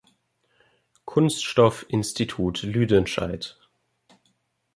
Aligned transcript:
Kunststoff-Institut 1.05 2.63
Lüdenscheid 2.63 3.55